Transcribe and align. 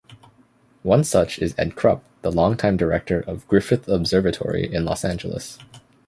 One 0.81 1.03
such 1.03 1.37
is 1.37 1.53
Ed 1.59 1.75
Krupp 1.75 2.03
the 2.23 2.31
long-time 2.31 2.75
director 2.75 3.19
of 3.19 3.47
Griffith 3.47 3.87
Observatory 3.87 4.65
in 4.65 4.83
Los 4.83 5.05
Angeles. 5.05 5.59